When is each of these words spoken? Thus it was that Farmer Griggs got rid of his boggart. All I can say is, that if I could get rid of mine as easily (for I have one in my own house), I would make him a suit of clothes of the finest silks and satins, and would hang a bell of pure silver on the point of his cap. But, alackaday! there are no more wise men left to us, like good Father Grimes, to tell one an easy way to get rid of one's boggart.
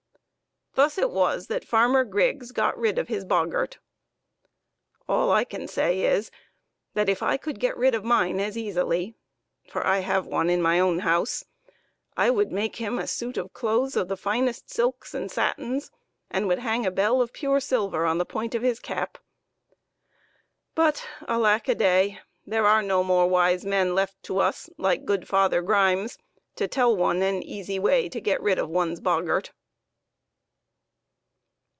Thus 0.73 0.97
it 0.97 1.11
was 1.11 1.47
that 1.47 1.65
Farmer 1.67 2.05
Griggs 2.05 2.53
got 2.53 2.77
rid 2.77 2.97
of 2.97 3.09
his 3.09 3.25
boggart. 3.25 3.79
All 5.07 5.29
I 5.29 5.43
can 5.43 5.67
say 5.67 6.03
is, 6.03 6.31
that 6.93 7.09
if 7.09 7.21
I 7.21 7.35
could 7.35 7.59
get 7.59 7.75
rid 7.75 7.93
of 7.93 8.05
mine 8.05 8.39
as 8.39 8.57
easily 8.57 9.13
(for 9.67 9.85
I 9.85 9.99
have 9.99 10.25
one 10.25 10.49
in 10.49 10.61
my 10.61 10.79
own 10.79 10.99
house), 10.99 11.43
I 12.15 12.29
would 12.29 12.53
make 12.53 12.77
him 12.77 12.97
a 12.97 13.05
suit 13.05 13.35
of 13.35 13.51
clothes 13.51 13.97
of 13.97 14.07
the 14.07 14.15
finest 14.15 14.69
silks 14.69 15.13
and 15.13 15.29
satins, 15.29 15.91
and 16.29 16.47
would 16.47 16.59
hang 16.59 16.85
a 16.85 16.89
bell 16.89 17.21
of 17.21 17.33
pure 17.33 17.59
silver 17.59 18.05
on 18.05 18.17
the 18.17 18.25
point 18.25 18.55
of 18.55 18.61
his 18.63 18.79
cap. 18.79 19.17
But, 20.73 21.05
alackaday! 21.27 22.19
there 22.45 22.65
are 22.65 22.81
no 22.81 23.03
more 23.03 23.27
wise 23.27 23.65
men 23.65 23.93
left 23.93 24.23
to 24.23 24.39
us, 24.39 24.69
like 24.77 25.03
good 25.03 25.27
Father 25.27 25.61
Grimes, 25.61 26.17
to 26.55 26.65
tell 26.65 26.95
one 26.95 27.21
an 27.23 27.43
easy 27.43 27.77
way 27.77 28.07
to 28.07 28.21
get 28.21 28.41
rid 28.41 28.57
of 28.57 28.69
one's 28.69 29.01
boggart. 29.01 29.51